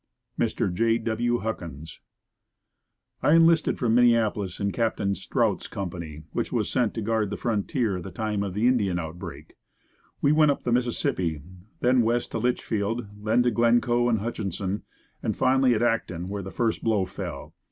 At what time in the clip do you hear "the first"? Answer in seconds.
16.41-16.81